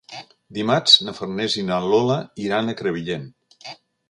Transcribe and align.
Dimarts 0.57 0.95
na 1.07 1.13
Farners 1.17 1.57
i 1.59 1.65
na 1.69 1.77
Lola 1.91 2.17
iran 2.47 2.73
a 2.73 2.77
Crevillent. 2.81 3.31